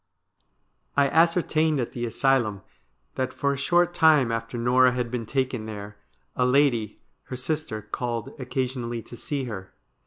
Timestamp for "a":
3.53-3.55, 6.35-6.43